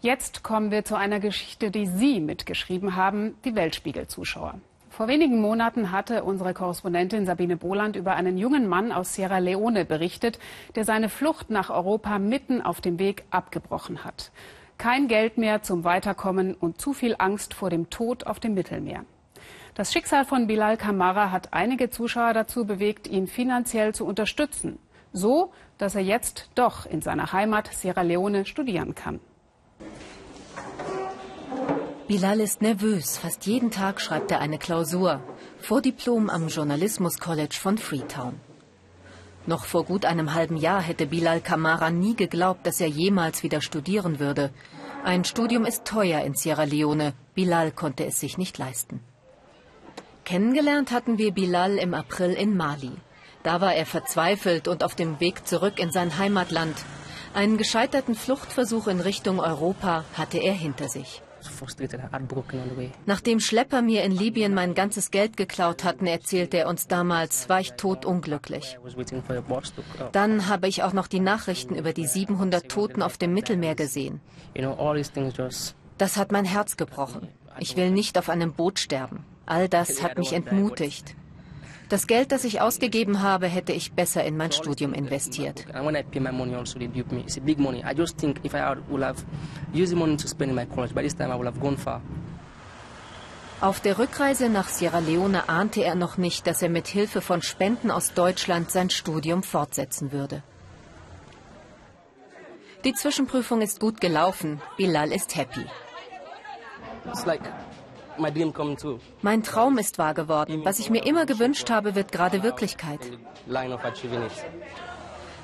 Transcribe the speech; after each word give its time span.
Jetzt 0.00 0.44
kommen 0.44 0.70
wir 0.70 0.84
zu 0.84 0.94
einer 0.94 1.18
Geschichte, 1.18 1.72
die 1.72 1.86
Sie 1.88 2.20
mitgeschrieben 2.20 2.94
haben, 2.94 3.34
die 3.44 3.56
Weltspiegel-Zuschauer. 3.56 4.60
Vor 4.90 5.08
wenigen 5.08 5.40
Monaten 5.40 5.90
hatte 5.90 6.22
unsere 6.22 6.54
Korrespondentin 6.54 7.26
Sabine 7.26 7.56
Boland 7.56 7.96
über 7.96 8.14
einen 8.14 8.38
jungen 8.38 8.68
Mann 8.68 8.92
aus 8.92 9.14
Sierra 9.14 9.38
Leone 9.38 9.84
berichtet, 9.84 10.38
der 10.76 10.84
seine 10.84 11.08
Flucht 11.08 11.50
nach 11.50 11.68
Europa 11.68 12.20
mitten 12.20 12.62
auf 12.62 12.80
dem 12.80 13.00
Weg 13.00 13.24
abgebrochen 13.30 14.04
hat. 14.04 14.30
Kein 14.76 15.08
Geld 15.08 15.36
mehr 15.36 15.62
zum 15.62 15.82
Weiterkommen 15.82 16.54
und 16.54 16.80
zu 16.80 16.92
viel 16.92 17.16
Angst 17.18 17.52
vor 17.52 17.68
dem 17.68 17.90
Tod 17.90 18.24
auf 18.24 18.38
dem 18.38 18.54
Mittelmeer. 18.54 19.04
Das 19.74 19.92
Schicksal 19.92 20.24
von 20.24 20.46
Bilal 20.46 20.76
Kamara 20.76 21.32
hat 21.32 21.52
einige 21.52 21.90
Zuschauer 21.90 22.34
dazu 22.34 22.66
bewegt, 22.66 23.08
ihn 23.08 23.26
finanziell 23.26 23.96
zu 23.96 24.06
unterstützen. 24.06 24.78
So, 25.12 25.52
dass 25.76 25.96
er 25.96 26.02
jetzt 26.02 26.50
doch 26.54 26.86
in 26.86 27.02
seiner 27.02 27.32
Heimat 27.32 27.72
Sierra 27.74 28.02
Leone 28.02 28.46
studieren 28.46 28.94
kann. 28.94 29.18
Bilal 32.08 32.40
ist 32.40 32.62
nervös. 32.62 33.18
Fast 33.18 33.44
jeden 33.44 33.70
Tag 33.70 34.00
schreibt 34.00 34.30
er 34.30 34.40
eine 34.40 34.56
Klausur. 34.56 35.20
Vordiplom 35.60 36.30
am 36.30 36.48
Journalismus 36.48 37.18
College 37.20 37.58
von 37.60 37.76
Freetown. 37.76 38.40
Noch 39.44 39.66
vor 39.66 39.84
gut 39.84 40.06
einem 40.06 40.32
halben 40.32 40.56
Jahr 40.56 40.80
hätte 40.80 41.04
Bilal 41.06 41.42
Kamara 41.42 41.90
nie 41.90 42.16
geglaubt, 42.16 42.66
dass 42.66 42.80
er 42.80 42.86
jemals 42.86 43.42
wieder 43.42 43.60
studieren 43.60 44.20
würde. 44.20 44.50
Ein 45.04 45.26
Studium 45.26 45.66
ist 45.66 45.84
teuer 45.84 46.22
in 46.22 46.34
Sierra 46.34 46.64
Leone. 46.64 47.12
Bilal 47.34 47.72
konnte 47.72 48.06
es 48.06 48.18
sich 48.18 48.38
nicht 48.38 48.56
leisten. 48.56 49.00
Kennengelernt 50.24 50.92
hatten 50.92 51.18
wir 51.18 51.32
Bilal 51.32 51.76
im 51.76 51.92
April 51.92 52.32
in 52.32 52.56
Mali. 52.56 52.92
Da 53.42 53.60
war 53.60 53.74
er 53.74 53.84
verzweifelt 53.84 54.66
und 54.66 54.82
auf 54.82 54.94
dem 54.94 55.20
Weg 55.20 55.46
zurück 55.46 55.78
in 55.78 55.92
sein 55.92 56.16
Heimatland. 56.16 56.76
Einen 57.34 57.58
gescheiterten 57.58 58.14
Fluchtversuch 58.14 58.86
in 58.86 59.00
Richtung 59.00 59.40
Europa 59.40 60.04
hatte 60.14 60.38
er 60.38 60.54
hinter 60.54 60.88
sich. 60.88 61.20
Nachdem 63.06 63.40
Schlepper 63.40 63.82
mir 63.82 64.04
in 64.04 64.12
Libyen 64.12 64.54
mein 64.54 64.74
ganzes 64.74 65.10
Geld 65.10 65.36
geklaut 65.36 65.84
hatten, 65.84 66.06
erzählte 66.06 66.58
er 66.58 66.68
uns 66.68 66.88
damals, 66.88 67.48
war 67.48 67.60
ich 67.60 67.72
totunglücklich. 67.72 68.78
Dann 70.12 70.48
habe 70.48 70.68
ich 70.68 70.82
auch 70.82 70.92
noch 70.92 71.06
die 71.06 71.20
Nachrichten 71.20 71.74
über 71.74 71.92
die 71.92 72.06
700 72.06 72.68
Toten 72.68 73.02
auf 73.02 73.18
dem 73.18 73.34
Mittelmeer 73.34 73.74
gesehen. 73.74 74.20
Das 75.98 76.16
hat 76.16 76.32
mein 76.32 76.44
Herz 76.44 76.76
gebrochen. 76.76 77.28
Ich 77.58 77.76
will 77.76 77.90
nicht 77.90 78.18
auf 78.18 78.28
einem 78.28 78.52
Boot 78.52 78.78
sterben. 78.78 79.24
All 79.46 79.68
das 79.68 80.02
hat 80.02 80.18
mich 80.18 80.32
entmutigt. 80.32 81.16
Das 81.88 82.06
Geld, 82.06 82.32
das 82.32 82.44
ich 82.44 82.60
ausgegeben 82.60 83.22
habe, 83.22 83.46
hätte 83.46 83.72
ich 83.72 83.92
besser 83.92 84.22
in 84.24 84.36
mein 84.36 84.52
Studium 84.52 84.92
investiert. 84.92 85.64
Auf 93.60 93.80
der 93.80 93.98
Rückreise 93.98 94.48
nach 94.50 94.68
Sierra 94.68 94.98
Leone 95.00 95.48
ahnte 95.48 95.82
er 95.82 95.94
noch 95.94 96.16
nicht, 96.16 96.46
dass 96.46 96.62
er 96.62 96.68
mit 96.68 96.86
Hilfe 96.86 97.20
von 97.20 97.42
Spenden 97.42 97.90
aus 97.90 98.12
Deutschland 98.12 98.70
sein 98.70 98.90
Studium 98.90 99.42
fortsetzen 99.42 100.12
würde. 100.12 100.42
Die 102.84 102.92
Zwischenprüfung 102.92 103.60
ist 103.60 103.80
gut 103.80 104.00
gelaufen. 104.00 104.60
Bilal 104.76 105.10
ist 105.10 105.34
happy. 105.34 105.64
Mein 109.22 109.42
Traum 109.42 109.78
ist 109.78 109.98
wahr 109.98 110.14
geworden. 110.14 110.64
Was 110.64 110.78
ich 110.78 110.90
mir 110.90 111.04
immer 111.06 111.26
gewünscht 111.26 111.70
habe, 111.70 111.94
wird 111.94 112.12
gerade 112.12 112.42
Wirklichkeit. 112.42 113.00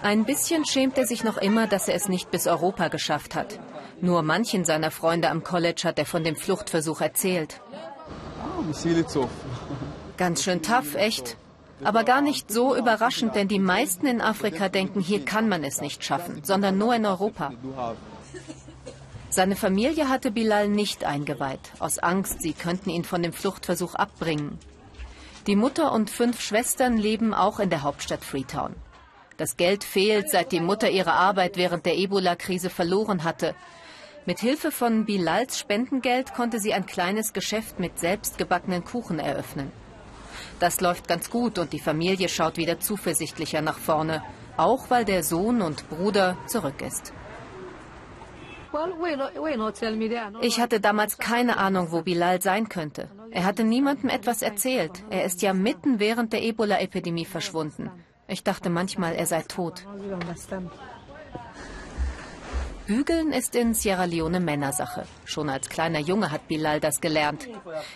Ein 0.03 0.25
bisschen 0.25 0.67
schämt 0.67 0.99
er 0.99 1.07
sich 1.07 1.25
noch 1.25 1.39
immer, 1.39 1.67
dass 1.67 1.89
er 1.89 1.95
es 1.95 2.09
nicht 2.09 2.31
bis 2.31 2.47
Europa 2.47 2.89
geschafft 2.89 3.35
hat. 3.35 3.59
Nur 4.01 4.23
manchen 4.23 4.65
seiner 4.65 4.91
Freunde 4.91 5.31
am 5.31 5.43
College 5.43 5.83
hat 5.85 5.99
er 5.99 6.07
von 6.07 6.25
dem 6.25 6.37
Fluchtversuch 6.37 7.01
erzählt. 7.01 7.61
Ganz 10.17 10.45
schön 10.45 10.63
tough, 10.63 10.95
echt. 10.95 11.37
Aber 11.83 12.05
gar 12.05 12.21
nicht 12.21 12.53
so 12.53 12.77
überraschend, 12.77 13.35
denn 13.35 13.49
die 13.49 13.59
meisten 13.59 14.07
in 14.07 14.21
Afrika 14.21 14.69
denken, 14.69 15.01
hier 15.01 15.25
kann 15.25 15.49
man 15.49 15.65
es 15.65 15.81
nicht 15.81 16.05
schaffen, 16.05 16.43
sondern 16.45 16.79
nur 16.79 16.95
in 16.95 17.07
Europa. 17.07 17.53
Seine 19.35 19.57
Familie 19.57 20.09
hatte 20.09 20.31
Bilal 20.31 20.69
nicht 20.69 21.03
eingeweiht, 21.03 21.73
aus 21.81 21.99
Angst, 21.99 22.41
sie 22.41 22.53
könnten 22.53 22.89
ihn 22.89 23.03
von 23.03 23.21
dem 23.21 23.33
Fluchtversuch 23.33 23.97
abbringen. 23.97 24.61
Die 25.49 25.57
Mutter 25.57 25.91
und 25.91 26.09
fünf 26.09 26.41
Schwestern 26.41 26.97
leben 26.97 27.35
auch 27.35 27.59
in 27.59 27.69
der 27.69 27.83
Hauptstadt 27.83 28.25
Freetown. 28.25 28.77
Das 29.37 29.57
Geld 29.57 29.83
fehlt, 29.83 30.31
seit 30.31 30.53
die 30.53 30.61
Mutter 30.61 30.89
ihre 30.89 31.15
Arbeit 31.15 31.57
während 31.57 31.85
der 31.85 31.97
Ebola-Krise 31.97 32.71
verloren 32.71 33.25
hatte. 33.25 33.57
Mit 34.25 34.39
Hilfe 34.39 34.71
von 34.71 35.05
Bilals 35.05 35.59
Spendengeld 35.59 36.33
konnte 36.33 36.61
sie 36.61 36.73
ein 36.73 36.87
kleines 36.87 37.33
Geschäft 37.33 37.81
mit 37.81 37.99
selbstgebackenen 37.99 38.85
Kuchen 38.85 39.19
eröffnen. 39.19 39.73
Das 40.61 40.81
läuft 40.81 41.09
ganz 41.09 41.29
gut 41.29 41.59
und 41.59 41.73
die 41.73 41.81
Familie 41.81 42.29
schaut 42.29 42.57
wieder 42.57 42.79
zuversichtlicher 42.79 43.63
nach 43.63 43.79
vorne, 43.79 44.23
auch 44.57 44.91
weil 44.91 45.05
der 45.05 45.25
Sohn 45.25 45.61
und 45.61 45.89
Bruder 45.89 46.37
zurück 46.47 46.81
ist. 46.83 47.13
Ich 50.41 50.61
hatte 50.61 50.81
damals 50.81 51.19
keine 51.19 51.57
Ahnung, 51.59 51.93
wo 51.93 52.03
Bilal 52.03 52.43
sein 52.43 52.69
könnte. 52.69 53.09
Er 53.31 53.45
hatte 53.45 53.65
niemandem 53.65 54.11
etwas 54.11 54.43
erzählt. 54.43 55.03
Er 55.11 55.25
ist 55.25 55.43
ja 55.43 55.53
mitten 55.53 55.99
während 56.01 56.33
der 56.33 56.43
Ebola-Epidemie 56.43 57.25
verschwunden. 57.25 57.91
Ich 58.27 58.43
dachte 58.43 58.71
manchmal, 58.71 59.15
er 59.15 59.27
sei 59.27 59.43
tot. 59.43 59.87
Bügeln 62.87 63.33
ist 63.33 63.55
in 63.55 63.73
Sierra 63.73 64.05
Leone 64.05 64.41
Männersache. 64.41 65.07
Schon 65.25 65.49
als 65.49 65.71
kleiner 65.71 66.01
Junge 66.01 66.31
hat 66.31 66.49
Bilal 66.49 66.81
das 66.81 67.01
gelernt. 67.01 67.49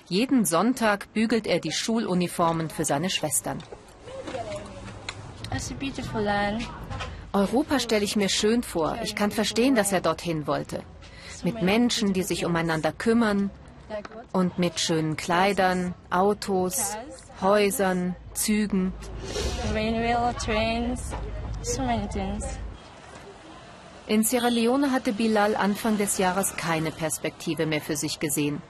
Jeden 0.07 0.45
Sonntag 0.47 1.13
bügelt 1.13 1.47
er 1.47 1.61
die 1.61 1.73
Schuluniformen 1.73 2.71
für 2.71 2.85
seine 2.85 3.11
Schwestern. 3.11 3.59
Europa 7.33 7.79
stelle 7.79 8.05
ich 8.05 8.17
mir 8.17 8.29
schön 8.29 8.63
vor. 8.63 8.99
Ich 9.03 9.15
kann 9.15 9.31
verstehen, 9.31 9.75
dass 9.75 9.93
er 9.93 10.01
dorthin 10.01 10.47
wollte. 10.47 10.83
Mit 11.45 11.63
Menschen, 11.63 12.13
die 12.13 12.23
sich 12.23 12.45
umeinander 12.45 12.93
kümmern 12.93 13.51
und 14.33 14.59
mit 14.59 14.81
schönen 14.81 15.17
Kleidern, 15.17 15.95
Autos, 16.11 16.97
Häusern, 17.41 18.17
Zügen. 18.35 18.93
In 24.07 24.25
Sierra 24.25 24.49
Leone 24.49 24.91
hatte 24.91 25.13
Bilal 25.13 25.55
Anfang 25.55 25.99
des 25.99 26.19
Jahres 26.19 26.57
keine 26.57 26.91
Perspektive 26.91 27.67
mehr 27.67 27.83
für 27.83 27.97
sich 27.97 28.21
gesehen. 28.21 28.63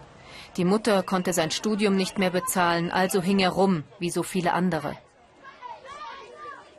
Die 0.57 0.65
Mutter 0.65 1.05
konnte 1.05 1.33
sein 1.33 1.53
Studium 1.53 1.95
nicht 1.95 2.19
mehr 2.19 2.31
bezahlen, 2.31 2.91
also 2.91 3.23
hing 3.23 3.39
er 3.39 3.51
rum, 3.51 3.85
wie 4.01 4.11
so 4.11 4.25
viele 4.25 4.53
andere. 4.53 4.97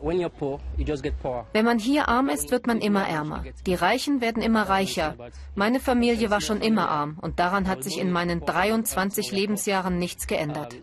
Wenn 0.01 1.65
man 1.65 1.79
hier 1.79 2.07
arm 2.07 2.29
ist, 2.29 2.51
wird 2.51 2.67
man 2.67 2.79
immer 2.79 3.07
ärmer. 3.07 3.43
Die 3.65 3.73
Reichen 3.73 4.21
werden 4.21 4.41
immer 4.41 4.63
reicher. 4.63 5.15
Meine 5.55 5.79
Familie 5.79 6.29
war 6.29 6.41
schon 6.41 6.61
immer 6.61 6.89
arm 6.89 7.17
und 7.21 7.39
daran 7.39 7.67
hat 7.67 7.83
sich 7.83 7.99
in 7.99 8.11
meinen 8.11 8.41
23 8.41 9.31
Lebensjahren 9.31 9.97
nichts 9.99 10.27
geändert. 10.27 10.75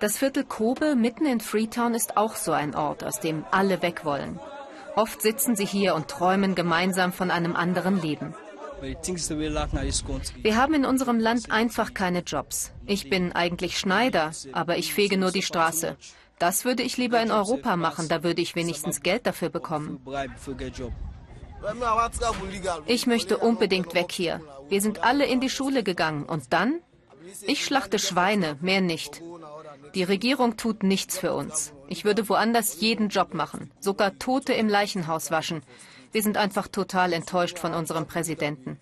Das 0.00 0.18
Viertel 0.18 0.44
Kobe 0.44 0.94
mitten 0.96 1.26
in 1.26 1.40
Freetown 1.40 1.94
ist 1.94 2.16
auch 2.16 2.36
so 2.36 2.52
ein 2.52 2.74
Ort, 2.74 3.04
aus 3.04 3.20
dem 3.20 3.44
alle 3.50 3.82
weg 3.82 4.04
wollen. 4.04 4.38
Oft 4.94 5.22
sitzen 5.22 5.56
sie 5.56 5.64
hier 5.64 5.94
und 5.94 6.08
träumen 6.08 6.54
gemeinsam 6.54 7.12
von 7.12 7.30
einem 7.30 7.56
anderen 7.56 8.00
Leben. 8.00 8.34
Wir 8.82 10.56
haben 10.56 10.74
in 10.74 10.84
unserem 10.84 11.20
Land 11.20 11.50
einfach 11.52 11.94
keine 11.94 12.20
Jobs. 12.20 12.72
Ich 12.84 13.08
bin 13.08 13.32
eigentlich 13.32 13.78
Schneider, 13.78 14.32
aber 14.52 14.76
ich 14.76 14.92
fege 14.92 15.16
nur 15.16 15.30
die 15.30 15.42
Straße. 15.42 15.96
Das 16.40 16.64
würde 16.64 16.82
ich 16.82 16.96
lieber 16.96 17.22
in 17.22 17.30
Europa 17.30 17.76
machen, 17.76 18.08
da 18.08 18.24
würde 18.24 18.42
ich 18.42 18.56
wenigstens 18.56 19.00
Geld 19.02 19.26
dafür 19.26 19.50
bekommen. 19.50 20.00
Ich 22.86 23.06
möchte 23.06 23.38
unbedingt 23.38 23.94
weg 23.94 24.10
hier. 24.10 24.40
Wir 24.68 24.80
sind 24.80 25.04
alle 25.04 25.26
in 25.26 25.40
die 25.40 25.50
Schule 25.50 25.84
gegangen. 25.84 26.24
Und 26.24 26.52
dann? 26.52 26.80
Ich 27.42 27.64
schlachte 27.64 28.00
Schweine, 28.00 28.56
mehr 28.60 28.80
nicht. 28.80 29.22
Die 29.94 30.02
Regierung 30.02 30.56
tut 30.56 30.82
nichts 30.82 31.18
für 31.18 31.32
uns. 31.34 31.72
Ich 31.86 32.04
würde 32.04 32.28
woanders 32.28 32.80
jeden 32.80 33.10
Job 33.10 33.34
machen, 33.34 33.70
sogar 33.78 34.18
Tote 34.18 34.54
im 34.54 34.68
Leichenhaus 34.68 35.30
waschen. 35.30 35.62
Wir 36.12 36.22
sind 36.22 36.36
einfach 36.36 36.68
total 36.68 37.12
enttäuscht 37.14 37.58
von 37.58 37.72
unserem 37.72 38.06
Präsidenten. 38.06 38.78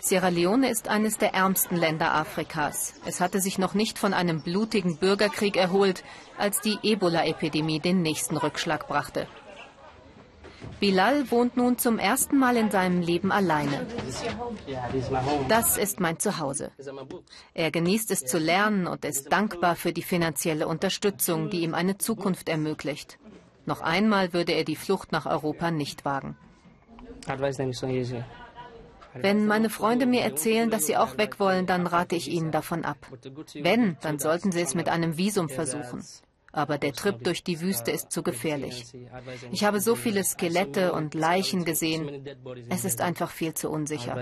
Sierra 0.00 0.28
Leone 0.28 0.70
ist 0.70 0.88
eines 0.88 1.18
der 1.18 1.34
ärmsten 1.34 1.76
Länder 1.76 2.14
Afrikas. 2.14 2.94
Es 3.04 3.20
hatte 3.20 3.40
sich 3.40 3.58
noch 3.58 3.74
nicht 3.74 3.98
von 3.98 4.14
einem 4.14 4.40
blutigen 4.40 4.96
Bürgerkrieg 4.96 5.56
erholt, 5.56 6.04
als 6.38 6.60
die 6.60 6.78
Ebola-Epidemie 6.82 7.80
den 7.80 8.02
nächsten 8.02 8.36
Rückschlag 8.36 8.88
brachte. 8.88 9.26
Bilal 10.80 11.30
wohnt 11.30 11.56
nun 11.56 11.78
zum 11.78 11.98
ersten 11.98 12.38
Mal 12.38 12.56
in 12.56 12.70
seinem 12.70 13.00
Leben 13.00 13.32
alleine. 13.32 13.86
Das 15.48 15.76
ist 15.76 16.00
mein 16.00 16.18
Zuhause. 16.18 16.70
Er 17.54 17.70
genießt 17.70 18.10
es 18.10 18.20
zu 18.20 18.38
lernen 18.38 18.86
und 18.86 19.04
ist 19.04 19.32
dankbar 19.32 19.76
für 19.76 19.92
die 19.92 20.02
finanzielle 20.02 20.68
Unterstützung, 20.68 21.50
die 21.50 21.60
ihm 21.60 21.74
eine 21.74 21.98
Zukunft 21.98 22.48
ermöglicht. 22.48 23.18
Noch 23.66 23.80
einmal 23.80 24.32
würde 24.32 24.52
er 24.52 24.64
die 24.64 24.76
Flucht 24.76 25.12
nach 25.12 25.26
Europa 25.26 25.70
nicht 25.70 26.04
wagen. 26.04 26.36
Wenn 29.14 29.46
meine 29.46 29.70
Freunde 29.70 30.06
mir 30.06 30.22
erzählen, 30.22 30.70
dass 30.70 30.86
sie 30.86 30.96
auch 30.96 31.18
weg 31.18 31.40
wollen, 31.40 31.66
dann 31.66 31.86
rate 31.86 32.16
ich 32.16 32.28
ihnen 32.30 32.52
davon 32.52 32.84
ab. 32.84 32.98
Wenn, 33.54 33.96
dann 34.00 34.18
sollten 34.18 34.52
sie 34.52 34.60
es 34.60 34.74
mit 34.74 34.88
einem 34.88 35.16
Visum 35.16 35.48
versuchen 35.48 36.02
aber 36.56 36.78
der 36.78 36.92
Trip 36.94 37.22
durch 37.22 37.44
die 37.44 37.60
Wüste 37.60 37.90
ist 37.90 38.10
zu 38.10 38.22
gefährlich. 38.22 38.84
Ich 39.52 39.64
habe 39.64 39.80
so 39.80 39.94
viele 39.94 40.24
Skelette 40.24 40.92
und 40.92 41.14
Leichen 41.14 41.66
gesehen. 41.66 42.24
Es 42.70 42.86
ist 42.86 43.02
einfach 43.02 43.30
viel 43.30 43.52
zu 43.52 43.68
unsicher. 43.70 44.16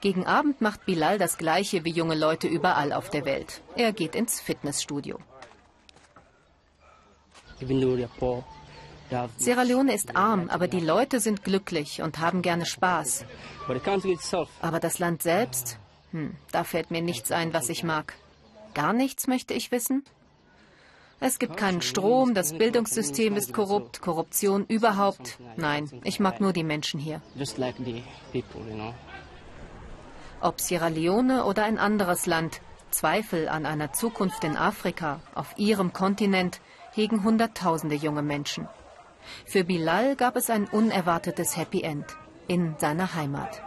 Gegen 0.00 0.26
Abend 0.26 0.62
macht 0.62 0.86
Bilal 0.86 1.18
das 1.18 1.36
Gleiche 1.36 1.84
wie 1.84 1.90
junge 1.90 2.14
Leute 2.14 2.48
überall 2.48 2.92
auf 2.92 3.10
der 3.10 3.26
Welt. 3.26 3.60
Er 3.76 3.92
geht 3.92 4.14
ins 4.14 4.40
Fitnessstudio. 4.40 5.18
Sierra 9.36 9.62
Leone 9.62 9.92
ist 9.92 10.16
arm, 10.16 10.48
aber 10.48 10.68
die 10.68 10.80
Leute 10.80 11.20
sind 11.20 11.44
glücklich 11.44 12.00
und 12.00 12.18
haben 12.18 12.40
gerne 12.40 12.64
Spaß. 12.64 13.26
Aber 14.62 14.80
das 14.80 14.98
Land 14.98 15.22
selbst, 15.22 15.78
hm, 16.12 16.36
da 16.52 16.64
fällt 16.64 16.90
mir 16.90 17.02
nichts 17.02 17.30
ein, 17.30 17.52
was 17.52 17.68
ich 17.68 17.82
mag. 17.82 18.14
Gar 18.72 18.94
nichts 18.94 19.26
möchte 19.26 19.52
ich 19.52 19.70
wissen? 19.70 20.04
Es 21.18 21.38
gibt 21.38 21.58
keinen 21.58 21.82
Strom, 21.82 22.32
das 22.32 22.54
Bildungssystem 22.54 23.36
ist 23.36 23.52
korrupt, 23.52 24.00
Korruption 24.00 24.64
überhaupt. 24.66 25.38
Nein, 25.56 25.90
ich 26.04 26.18
mag 26.18 26.40
nur 26.40 26.54
die 26.54 26.64
Menschen 26.64 26.98
hier. 26.98 27.20
Ob 30.42 30.60
Sierra 30.60 30.88
Leone 30.88 31.44
oder 31.44 31.64
ein 31.64 31.78
anderes 31.78 32.26
Land, 32.26 32.60
Zweifel 32.90 33.48
an 33.48 33.66
einer 33.66 33.92
Zukunft 33.92 34.42
in 34.44 34.56
Afrika, 34.56 35.20
auf 35.34 35.54
ihrem 35.56 35.92
Kontinent, 35.92 36.60
hegen 36.92 37.22
Hunderttausende 37.24 37.94
junge 37.94 38.22
Menschen. 38.22 38.68
Für 39.44 39.64
Bilal 39.64 40.16
gab 40.16 40.36
es 40.36 40.50
ein 40.50 40.66
unerwartetes 40.66 41.56
Happy 41.56 41.82
End 41.82 42.16
in 42.48 42.74
seiner 42.78 43.14
Heimat. 43.14 43.62